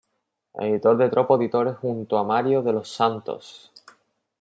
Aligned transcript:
Editor 0.65 0.97
de 0.97 1.09
Tropo 1.09 1.35
Editores 1.37 1.75
junto 1.77 2.17
a 2.17 2.23
Mario 2.23 2.63
de 2.63 2.73
los 2.73 2.89
Santos. 2.89 3.71